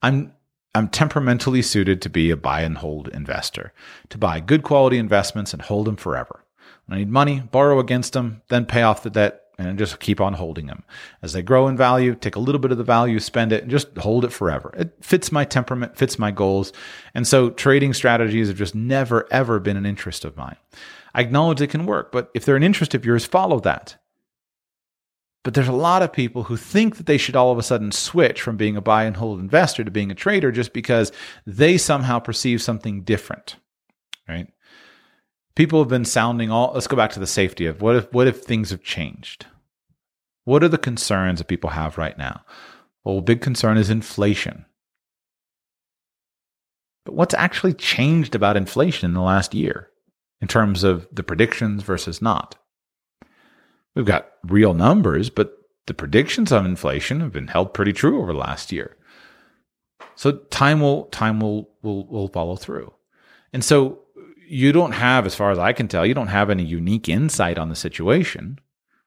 [0.00, 0.32] I'm
[0.76, 3.72] I'm temperamentally suited to be a buy and hold investor,
[4.10, 6.44] to buy good quality investments and hold them forever.
[6.86, 10.20] When I need money, borrow against them, then pay off the debt and just keep
[10.20, 10.84] on holding them.
[11.22, 13.70] As they grow in value, take a little bit of the value, spend it, and
[13.70, 14.70] just hold it forever.
[14.76, 16.74] It fits my temperament, fits my goals.
[17.14, 20.56] And so trading strategies have just never, ever been an interest of mine.
[21.14, 23.96] I acknowledge they can work, but if they're an interest of yours, follow that.
[25.46, 27.92] But there's a lot of people who think that they should all of a sudden
[27.92, 31.12] switch from being a buy and hold investor to being a trader just because
[31.46, 33.54] they somehow perceive something different,
[34.28, 34.48] right?
[35.54, 36.72] People have been sounding all.
[36.74, 39.46] Let's go back to the safety of what if what if things have changed?
[40.42, 42.44] What are the concerns that people have right now?
[43.04, 44.66] Well, big concern is inflation.
[47.04, 49.90] But what's actually changed about inflation in the last year
[50.40, 52.56] in terms of the predictions versus not?
[53.96, 55.56] We've got real numbers, but
[55.86, 58.96] the predictions on inflation have been held pretty true over the last year.
[60.14, 62.92] So time will time will will will follow through.
[63.52, 64.00] And so
[64.46, 67.58] you don't have, as far as I can tell, you don't have any unique insight
[67.58, 68.60] on the situation.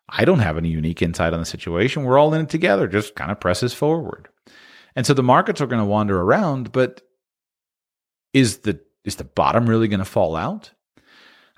[0.09, 2.03] I don't have any unique insight on the situation.
[2.03, 4.27] We're all in it together, just kind of presses forward.
[4.95, 7.01] And so the markets are going to wander around, but
[8.33, 10.71] is the is the bottom really going to fall out?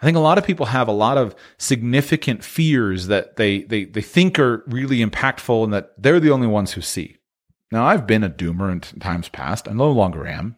[0.01, 3.85] I think a lot of people have a lot of significant fears that they, they,
[3.85, 7.17] they think are really impactful and that they're the only ones who see.
[7.71, 9.67] Now, I've been a doomer in times past.
[9.67, 10.55] I no longer am,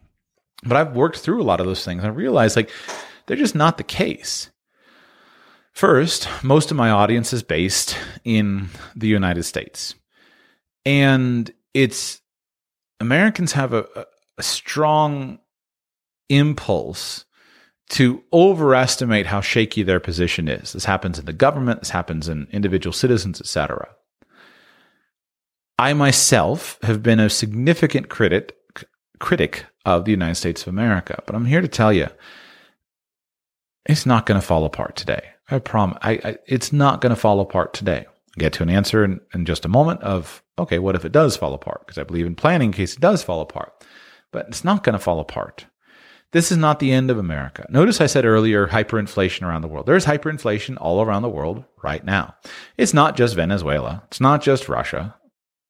[0.64, 2.04] but I've worked through a lot of those things.
[2.04, 2.70] I realized like
[3.26, 4.50] they're just not the case.
[5.72, 9.94] First, most of my audience is based in the United States.
[10.86, 12.20] And it's
[12.98, 14.06] Americans have a,
[14.38, 15.38] a strong
[16.28, 17.26] impulse
[17.90, 20.72] to overestimate how shaky their position is.
[20.72, 23.88] This happens in the government, this happens in individual citizens, etc.
[25.78, 28.56] I myself have been a significant critic
[29.20, 32.08] critic of the United States of America, but I'm here to tell you
[33.86, 35.22] it's not going to fall apart today.
[35.50, 35.98] I promise.
[36.02, 38.06] I, I, it's not going to fall apart today.
[38.06, 41.12] I'll get to an answer in, in just a moment of, okay, what if it
[41.12, 41.86] does fall apart?
[41.86, 43.84] Because I believe in planning in case it does fall apart.
[44.32, 45.66] But it's not going to fall apart.
[46.34, 47.64] This is not the end of America.
[47.70, 49.86] Notice I said earlier hyperinflation around the world.
[49.86, 52.34] There's hyperinflation all around the world right now.
[52.76, 54.02] It's not just Venezuela.
[54.08, 55.14] It's not just Russia.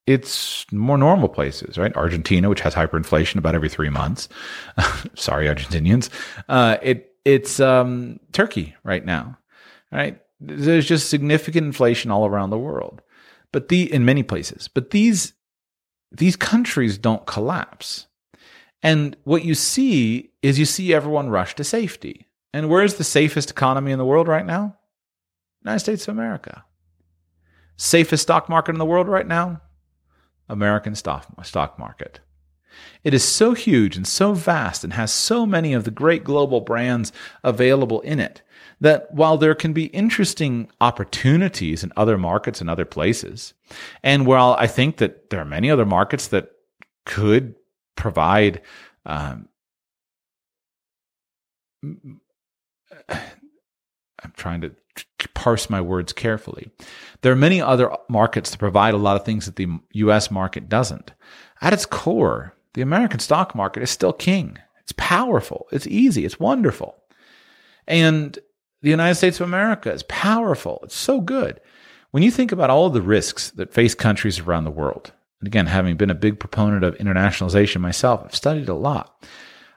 [0.07, 1.95] It's more normal places, right?
[1.95, 4.27] Argentina, which has hyperinflation about every three months.
[5.15, 6.09] Sorry, Argentinians.
[6.49, 9.37] Uh, it it's um, Turkey right now,
[9.91, 10.19] right?
[10.39, 13.03] There's just significant inflation all around the world,
[13.51, 14.67] but the in many places.
[14.67, 15.33] But these
[16.11, 18.07] these countries don't collapse.
[18.83, 22.27] And what you see is you see everyone rush to safety.
[22.53, 24.77] And where's the safest economy in the world right now?
[25.63, 26.63] United States of America.
[27.77, 29.61] Safest stock market in the world right now?
[30.47, 31.27] American stock,
[31.79, 32.19] market.
[33.03, 36.61] It is so huge and so vast and has so many of the great global
[36.61, 37.11] brands
[37.43, 38.41] available in it
[38.81, 43.53] that while there can be interesting opportunities in other markets and other places,
[44.03, 46.51] and while I think that there are many other markets that
[47.05, 47.55] could
[47.95, 48.61] provide
[49.05, 49.47] um,
[54.25, 54.71] I'm trying to
[55.33, 56.71] parse my words carefully.
[57.21, 60.69] There are many other markets that provide a lot of things that the US market
[60.69, 61.11] doesn't.
[61.61, 64.57] At its core, the American stock market is still king.
[64.81, 66.95] It's powerful, it's easy, it's wonderful.
[67.87, 68.37] And
[68.81, 71.59] the United States of America is powerful, it's so good.
[72.11, 75.11] When you think about all the risks that face countries around the world,
[75.45, 79.23] and again, having been a big proponent of internationalization myself, I've studied a lot.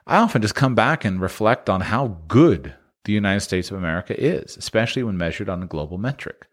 [0.07, 2.73] I often just come back and reflect on how good
[3.05, 6.47] the United States of America is, especially when measured on a global metric,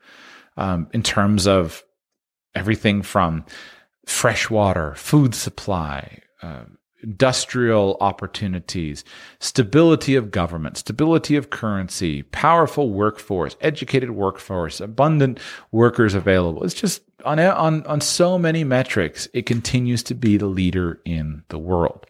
[0.59, 1.83] um, in terms of
[2.55, 3.47] everything from
[4.05, 6.65] fresh water, food supply, uh,
[7.03, 9.03] industrial opportunities,
[9.41, 15.41] stability of government, stability of currency, powerful workforce, educated workforce, abundant
[15.73, 16.63] workers available.
[16.65, 21.43] It's just on, on, on so many metrics, it continues to be the leader in
[21.49, 22.07] the world.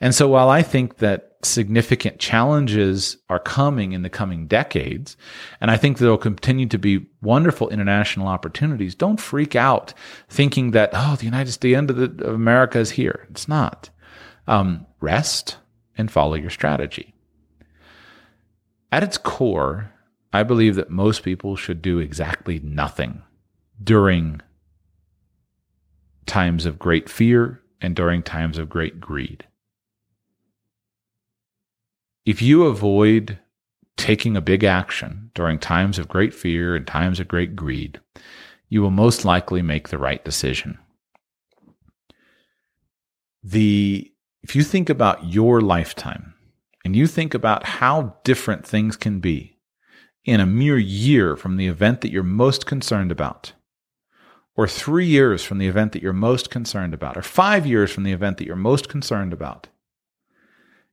[0.00, 5.16] And so while I think that significant challenges are coming in the coming decades,
[5.60, 9.94] and I think there will continue to be wonderful international opportunities, don't freak out
[10.28, 13.26] thinking that, oh, the United States, the end of, the, of America is here.
[13.30, 13.90] It's not.
[14.46, 15.56] Um, rest
[15.96, 17.14] and follow your strategy.
[18.90, 19.92] At its core,
[20.32, 23.22] I believe that most people should do exactly nothing
[23.82, 24.40] during
[26.26, 29.44] times of great fear and during times of great greed.
[32.24, 33.38] If you avoid
[33.96, 38.00] taking a big action during times of great fear and times of great greed,
[38.68, 40.78] you will most likely make the right decision.
[43.42, 46.34] The if you think about your lifetime
[46.84, 49.58] and you think about how different things can be
[50.24, 53.52] in a mere year from the event that you're most concerned about,
[54.56, 58.04] or three years from the event that you're most concerned about, or five years from
[58.04, 59.68] the event that you're most concerned about,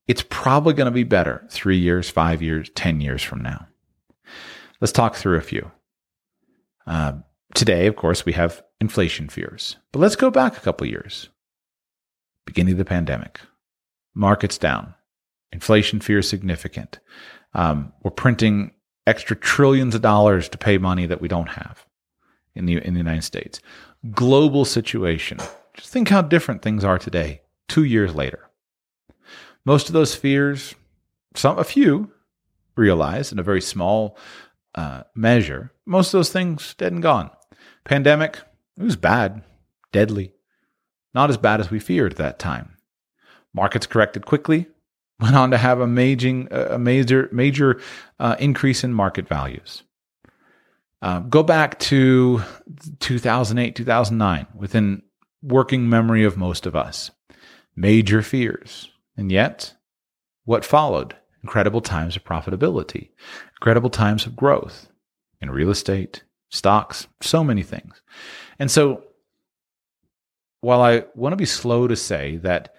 [0.08, 3.68] it's probably going to be better three years, five years, 10 years from now.
[4.82, 5.72] Let's talk through a few.
[6.88, 7.14] Uh,
[7.54, 11.30] today, of course, we have inflation fears, but let's go back a couple years
[12.46, 13.40] beginning of the pandemic.
[14.16, 14.96] Markets down.
[15.52, 17.00] Inflation fear significant.
[17.54, 18.72] Um, we're printing
[19.06, 21.86] extra trillions of dollars to pay money that we don't have
[22.56, 23.60] in the in the United States.
[24.12, 25.40] Global situation.
[25.74, 28.50] Just think how different things are today, two years later.
[29.66, 30.76] Most of those fears,
[31.36, 32.12] some a few,
[32.76, 34.18] realized in a very small
[34.76, 35.72] uh, measure.
[35.86, 37.30] Most of those things dead and gone.
[37.84, 38.40] Pandemic,
[38.78, 39.44] it was bad,
[39.92, 40.34] deadly.
[41.14, 42.78] Not as bad as we feared at that time.
[43.54, 44.68] Markets corrected quickly,
[45.20, 47.82] went on to have a major, a major, major
[48.20, 49.84] uh, increase in market values.
[51.02, 52.42] Uh, go back to
[53.00, 55.02] 2008, 2009, within
[55.42, 57.12] working memory of most of us.
[57.76, 58.90] Major fears.
[59.16, 59.74] And yet,
[60.46, 61.16] what followed?
[61.44, 63.10] Incredible times of profitability,
[63.56, 64.90] incredible times of growth
[65.42, 68.02] in real estate, stocks, so many things.
[68.60, 69.04] And so
[70.62, 72.76] while I want to be slow to say that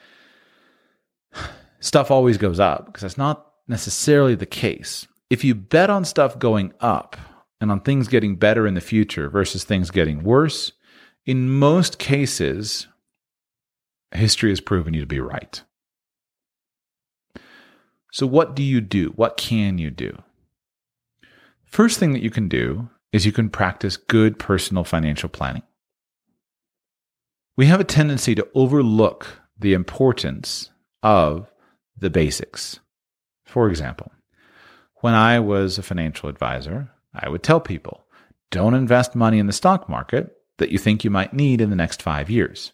[1.81, 5.07] stuff always goes up, because that's not necessarily the case.
[5.31, 7.17] If you bet on stuff going up
[7.61, 10.73] and on things getting better in the future versus things getting worse,
[11.27, 12.87] in most cases,
[14.13, 15.63] history has proven you to be right.
[18.13, 19.13] So, what do you do?
[19.17, 20.23] What can you do?
[21.65, 25.63] First thing that you can do is you can practice good personal financial planning
[27.61, 30.71] we have a tendency to overlook the importance
[31.03, 31.47] of
[31.95, 32.81] the basics.
[33.45, 34.13] For example,
[35.03, 38.05] when I was a financial advisor, I would tell people
[38.51, 41.77] don't invest money in the stock market that you think you might need in the
[41.77, 42.73] next five years.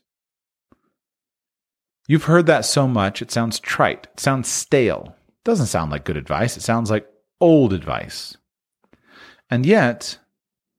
[2.08, 5.14] You've heard that so much, it sounds trite, it sounds stale.
[5.28, 7.06] It doesn't sound like good advice, it sounds like
[7.40, 8.36] old advice.
[9.50, 10.18] And yet,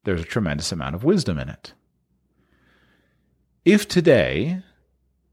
[0.03, 1.73] there's a tremendous amount of wisdom in it.
[3.65, 4.61] If today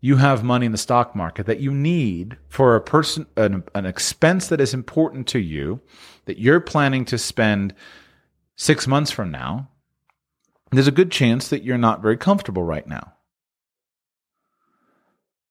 [0.00, 3.86] you have money in the stock market that you need for a person an, an
[3.86, 5.80] expense that is important to you
[6.26, 7.74] that you're planning to spend
[8.56, 9.68] 6 months from now,
[10.70, 13.12] there's a good chance that you're not very comfortable right now.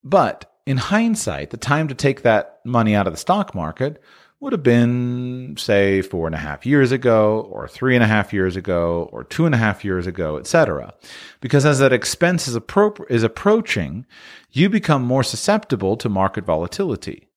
[0.03, 4.01] But in hindsight, the time to take that money out of the stock market
[4.39, 8.33] would have been, say, four and a half years ago, or three and a half
[8.33, 10.93] years ago, or two and a half years ago, etc.
[11.39, 14.05] Because as that expense is, appro- is approaching,
[14.51, 17.29] you become more susceptible to market volatility.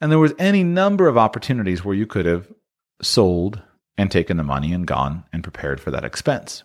[0.00, 2.52] And there was any number of opportunities where you could have
[3.00, 3.62] sold
[3.96, 6.64] and taken the money and gone and prepared for that expense.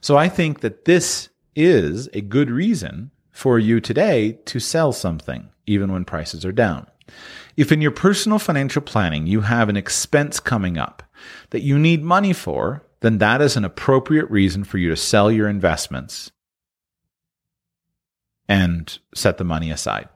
[0.00, 5.50] So I think that this is a good reason for you today to sell something,
[5.66, 6.86] even when prices are down.
[7.56, 11.02] If in your personal financial planning you have an expense coming up
[11.50, 15.30] that you need money for, then that is an appropriate reason for you to sell
[15.30, 16.30] your investments
[18.48, 20.08] and set the money aside.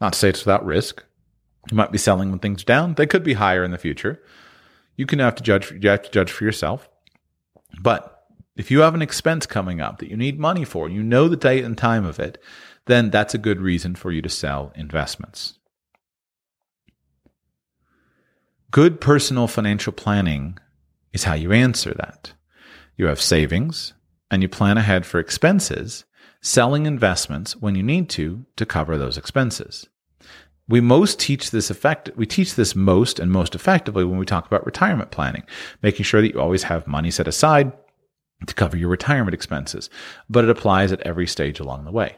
[0.00, 1.04] Not to say it's without risk.
[1.70, 2.94] You might be selling when things are down.
[2.94, 4.22] They could be higher in the future.
[4.96, 5.72] You can have to judge.
[5.72, 6.88] You have to judge for yourself.
[7.80, 8.24] But
[8.56, 11.36] if you have an expense coming up that you need money for, you know the
[11.36, 12.42] date and time of it,
[12.86, 15.58] then that's a good reason for you to sell investments.
[18.70, 20.58] Good personal financial planning
[21.12, 22.32] is how you answer that.
[22.96, 23.92] You have savings
[24.30, 26.04] and you plan ahead for expenses,
[26.40, 29.88] selling investments when you need to to cover those expenses.
[30.68, 34.46] We most teach this effect we teach this most and most effectively when we talk
[34.46, 35.44] about retirement planning,
[35.82, 37.72] making sure that you always have money set aside
[38.46, 39.88] to cover your retirement expenses,
[40.28, 42.16] but it applies at every stage along the way.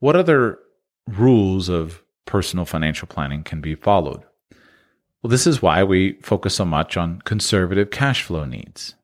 [0.00, 0.58] What other
[1.06, 4.22] rules of personal financial planning can be followed?
[5.22, 8.94] Well, this is why we focus so much on conservative cash flow needs.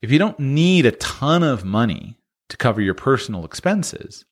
[0.00, 2.18] If you don't need a ton of money
[2.48, 4.24] to cover your personal expenses,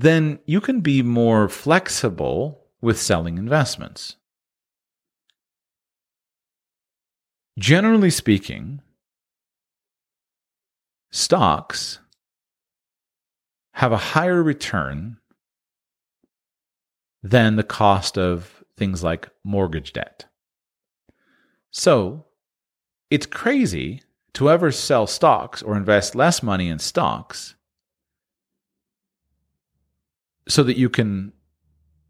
[0.00, 4.14] then you can be more flexible with selling investments.
[7.58, 8.80] Generally speaking,
[11.10, 11.98] stocks
[13.72, 15.16] have a higher return
[17.24, 20.26] than the cost of things like mortgage debt.
[21.72, 22.26] So
[23.10, 24.02] it's crazy
[24.34, 27.56] to ever sell stocks or invest less money in stocks
[30.48, 31.32] so that you can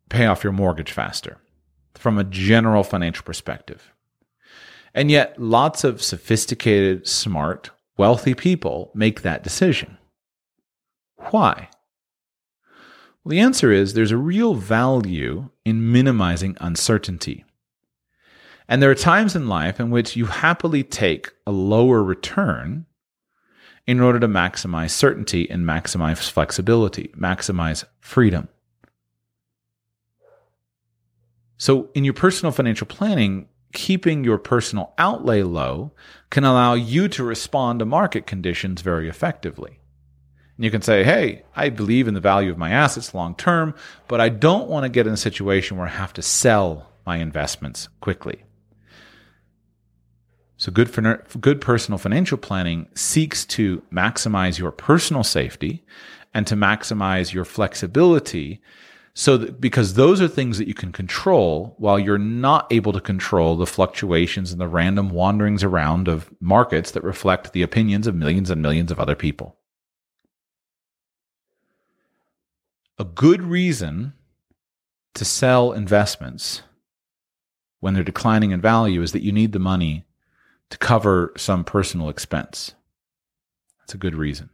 [0.08, 1.38] pay off your mortgage faster
[1.94, 3.92] from a general financial perspective.
[4.94, 9.98] And yet, lots of sophisticated, smart, wealthy people make that decision.
[11.30, 11.68] Why?
[13.22, 17.44] Well, the answer is there's a real value in minimizing uncertainty.
[18.68, 22.86] And there are times in life in which you happily take a lower return
[23.88, 28.46] in order to maximize certainty and maximize flexibility, maximize freedom.
[31.56, 35.92] So, in your personal financial planning, keeping your personal outlay low
[36.28, 39.80] can allow you to respond to market conditions very effectively.
[40.56, 43.74] And you can say, hey, I believe in the value of my assets long term,
[44.06, 47.16] but I don't want to get in a situation where I have to sell my
[47.16, 48.44] investments quickly.
[50.58, 55.84] So, good, for, good personal financial planning seeks to maximize your personal safety
[56.34, 58.60] and to maximize your flexibility
[59.14, 63.00] so that, because those are things that you can control while you're not able to
[63.00, 68.16] control the fluctuations and the random wanderings around of markets that reflect the opinions of
[68.16, 69.56] millions and millions of other people.
[72.98, 74.12] A good reason
[75.14, 76.62] to sell investments
[77.78, 80.04] when they're declining in value is that you need the money
[80.70, 82.74] to cover some personal expense.
[83.80, 84.50] That's a good reason.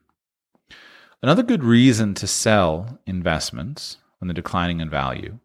[1.23, 5.39] Another good reason to sell investments when they're declining in value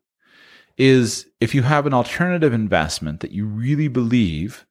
[0.77, 4.65] is if you have an alternative investment that you really believe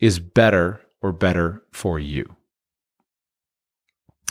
[0.00, 2.36] is better or better for you.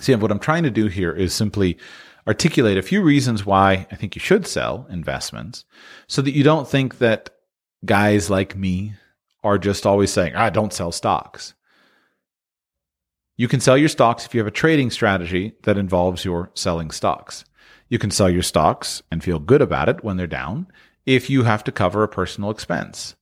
[0.01, 1.77] See, what I'm trying to do here is simply
[2.27, 5.65] articulate a few reasons why I think you should sell investments
[6.07, 7.29] so that you don't think that
[7.85, 8.93] guys like me
[9.45, 11.53] are just always saying, ah, don't sell stocks.
[13.37, 16.89] You can sell your stocks if you have a trading strategy that involves your selling
[16.89, 17.45] stocks.
[17.87, 20.67] You can sell your stocks and feel good about it when they're down
[21.05, 23.15] if you have to cover a personal expense.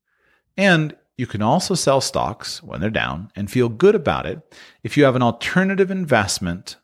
[0.56, 4.96] And you can also sell stocks when they're down and feel good about it if
[4.96, 6.78] you have an alternative investment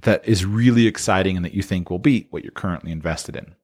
[0.00, 3.54] that is really exciting and that you think will beat what you're currently invested in.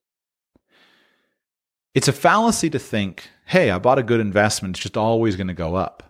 [1.94, 5.48] It's a fallacy to think, hey, I bought a good investment, it's just always going
[5.48, 6.02] to go up.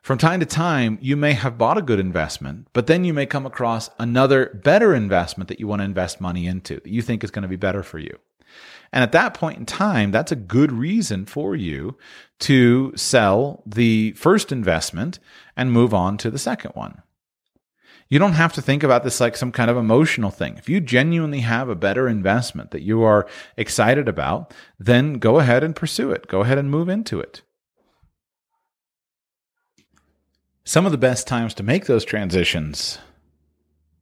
[0.00, 3.26] From time to time, you may have bought a good investment, but then you may
[3.26, 7.24] come across another better investment that you want to invest money into that you think
[7.24, 8.16] is going to be better for you.
[8.92, 11.98] And at that point in time, that's a good reason for you
[12.40, 15.18] to sell the first investment
[15.56, 17.02] and move on to the second one.
[18.08, 20.56] You don't have to think about this like some kind of emotional thing.
[20.56, 25.64] If you genuinely have a better investment that you are excited about, then go ahead
[25.64, 26.28] and pursue it.
[26.28, 27.42] Go ahead and move into it.
[30.64, 32.98] Some of the best times to make those transitions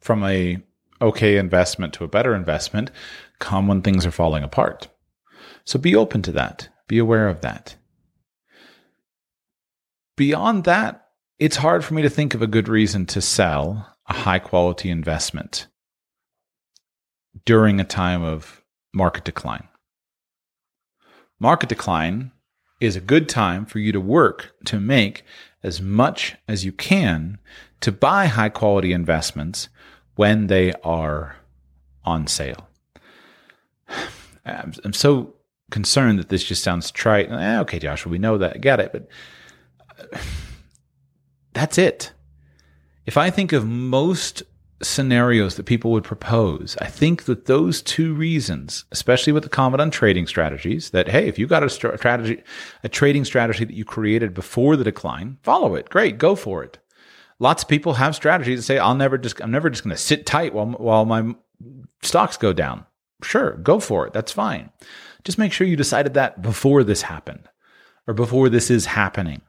[0.00, 0.62] from a
[1.00, 2.90] okay investment to a better investment
[3.38, 4.88] come when things are falling apart.
[5.64, 6.68] So be open to that.
[6.88, 7.76] Be aware of that.
[10.16, 14.12] Beyond that, it's hard for me to think of a good reason to sell a
[14.12, 15.66] high quality investment
[17.44, 19.68] during a time of market decline.
[21.40, 22.30] Market decline
[22.80, 25.24] is a good time for you to work to make
[25.62, 27.38] as much as you can
[27.80, 29.68] to buy high quality investments
[30.14, 31.36] when they are
[32.04, 32.68] on sale.
[34.44, 35.34] I'm, so
[35.70, 37.30] concerned that this just sounds trite.
[37.30, 38.56] Eh, okay, Joshua, we know that.
[38.56, 38.92] I get it.
[38.92, 39.08] But
[41.54, 42.12] that's it.
[43.06, 44.42] If I think of most
[44.82, 49.80] scenarios that people would propose, I think that those two reasons, especially with the comment
[49.80, 52.42] on trading strategies, that hey, if you got a strategy,
[52.82, 55.90] a trading strategy that you created before the decline, follow it.
[55.90, 56.78] Great, go for it.
[57.38, 60.00] Lots of people have strategies that say, "I'll never just, I'm never just going to
[60.00, 61.34] sit tight while while my
[62.02, 62.86] stocks go down."
[63.22, 64.12] Sure, go for it.
[64.12, 64.70] That's fine.
[65.24, 67.48] Just make sure you decided that before this happened
[68.06, 69.40] or before this is happening.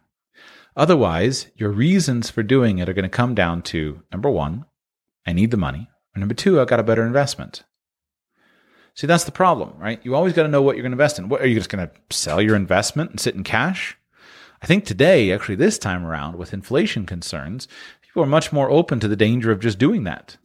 [0.76, 4.66] Otherwise, your reasons for doing it are going to come down to number one,
[5.26, 5.90] I need the money.
[6.16, 7.64] Or number two, I've got a better investment.
[8.94, 10.00] See, that's the problem, right?
[10.04, 11.30] You always got to know what you're going to invest in.
[11.30, 13.98] What are you just going to sell your investment and sit in cash?
[14.62, 17.68] I think today, actually, this time around, with inflation concerns,
[18.02, 20.38] people are much more open to the danger of just doing that.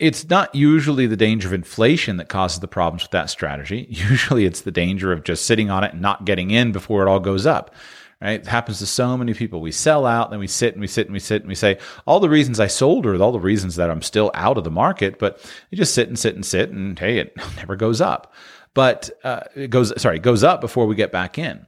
[0.00, 3.86] It's not usually the danger of inflation that causes the problems with that strategy.
[3.88, 7.08] Usually, it's the danger of just sitting on it and not getting in before it
[7.08, 7.72] all goes up
[8.22, 8.40] right?
[8.40, 9.60] It happens to so many people.
[9.60, 11.78] We sell out, then we sit and we sit and we sit and we say,
[12.06, 14.70] all the reasons I sold are all the reasons that I'm still out of the
[14.70, 18.32] market, but you just sit and sit and sit and hey, it never goes up.
[18.74, 21.66] But uh, it goes, sorry, it goes up before we get back in.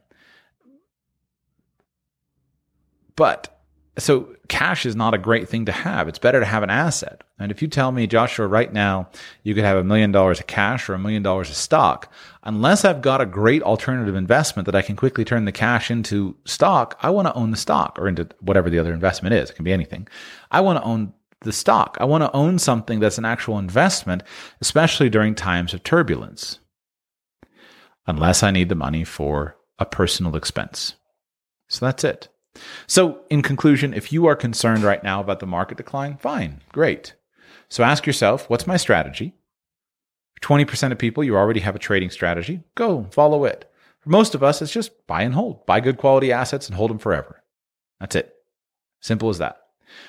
[3.15, 3.54] But
[3.97, 6.07] so cash is not a great thing to have.
[6.07, 7.23] It's better to have an asset.
[7.39, 9.09] And if you tell me, Joshua, right now
[9.43, 12.11] you could have a million dollars of cash or a million dollars of stock,
[12.43, 16.35] unless I've got a great alternative investment that I can quickly turn the cash into
[16.45, 19.49] stock, I want to own the stock or into whatever the other investment is.
[19.49, 20.07] It can be anything.
[20.51, 21.97] I want to own the stock.
[21.99, 24.23] I want to own something that's an actual investment,
[24.59, 26.59] especially during times of turbulence,
[28.07, 30.95] unless I need the money for a personal expense.
[31.69, 32.29] So that's it.
[32.87, 37.13] So, in conclusion, if you are concerned right now about the market decline, fine, great.
[37.69, 39.33] So ask yourself, what's my strategy?
[40.35, 42.61] For 20% of people, you already have a trading strategy.
[42.75, 43.71] Go follow it.
[44.01, 45.65] For most of us, it's just buy and hold.
[45.65, 47.43] Buy good quality assets and hold them forever.
[47.99, 48.35] That's it.
[49.01, 49.57] Simple as that.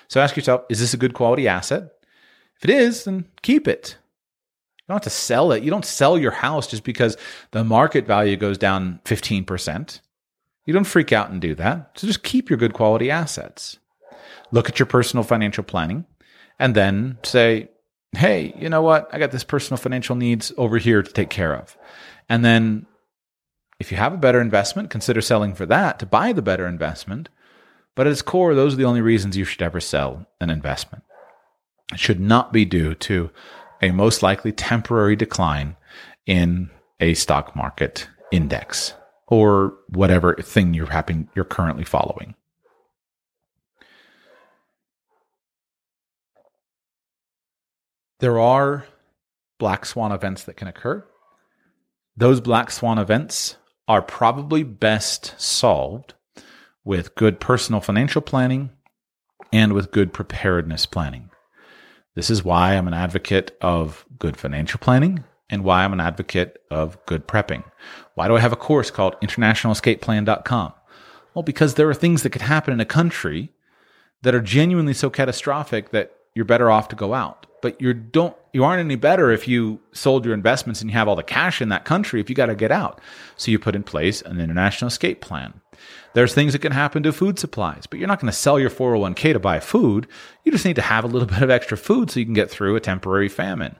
[0.09, 1.91] So ask yourself, is this a good quality asset?
[2.57, 3.97] If it is, then keep it.
[4.79, 5.63] You don't have to sell it.
[5.63, 7.17] You don't sell your house just because
[7.51, 10.01] the market value goes down 15%.
[10.67, 11.93] You don't freak out and do that.
[11.95, 13.79] So just keep your good quality assets.
[14.51, 16.05] Look at your personal financial planning
[16.59, 17.71] and then say,
[18.13, 19.09] hey, you know what?
[19.13, 21.77] I got this personal financial needs over here to take care of.
[22.29, 22.87] And then
[23.79, 27.29] if you have a better investment, consider selling for that to buy the better investment.
[27.95, 31.05] But at its core, those are the only reasons you should ever sell an investment.
[31.93, 33.31] It should not be due to
[33.81, 35.77] a most likely temporary decline
[36.27, 38.95] in a stock market index
[39.29, 42.35] or whatever thing you're happen, you're currently following.
[48.21, 48.87] There are
[49.59, 51.05] black swan events that can occur.
[52.17, 53.57] Those black swan events
[53.89, 56.15] are probably best solved
[56.85, 58.71] with good personal financial planning
[59.53, 61.31] and with good preparedness planning.
[62.15, 66.59] This is why I'm an advocate of good financial planning and why I'm an advocate
[66.71, 67.65] of good prepping.
[68.17, 70.73] Why do I have a course called internationalescapeplan.com?
[71.35, 73.53] Well, because there are things that could happen in a country
[74.23, 77.45] that are genuinely so catastrophic that you're better off to go out.
[77.61, 81.09] But you don't you aren't any better if you sold your investments and you have
[81.09, 83.03] all the cash in that country if you got to get out.
[83.37, 85.61] So you put in place an international escape plan.
[86.15, 88.71] There's things that can happen to food supplies, but you're not going to sell your
[88.71, 90.07] 401k to buy food.
[90.43, 92.51] You just need to have a little bit of extra food so you can get
[92.51, 93.77] through a temporary famine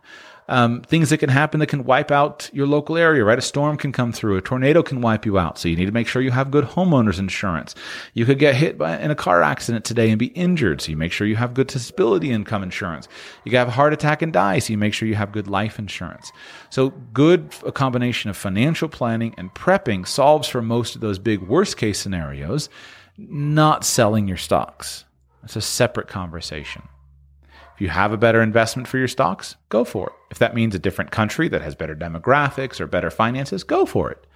[0.49, 3.39] um, things that can happen that can wipe out your local area, right?
[3.39, 5.59] A storm can come through, a tornado can wipe you out.
[5.59, 7.75] So you need to make sure you have good homeowners insurance.
[8.15, 10.81] You could get hit by, in a car accident today and be injured.
[10.81, 13.09] So you make sure you have good disability income insurance.
[13.45, 14.61] You can have a heart attack and die.
[14.61, 16.31] So you make sure you have good life insurance.
[16.71, 21.43] So good, a combination of financial planning and prepping solves for most of those big
[21.43, 22.69] worst case scenarios,
[23.19, 25.05] not selling your stocks.
[25.43, 26.83] It's a separate conversation.
[27.77, 30.13] If you have a better investment for your stocks, go for it.
[30.31, 34.11] If that means a different country that has better demographics or better finances, go for
[34.11, 34.27] it.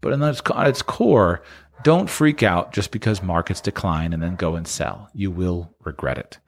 [0.00, 1.42] But at its core,
[1.82, 5.10] don't freak out just because markets decline and then go and sell.
[5.12, 6.38] You will regret it.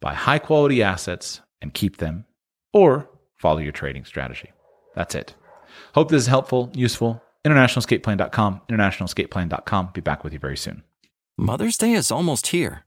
[0.00, 2.24] Buy high quality assets and keep them,
[2.72, 4.50] or follow your trading strategy.
[4.94, 5.34] That's it.
[5.94, 7.22] Hope this is helpful, useful.
[7.44, 9.90] InternationalEscapePlan.com, InternationalEscapePlan.com.
[9.92, 10.84] Be back with you very soon.
[11.36, 12.86] Mother's Day is almost here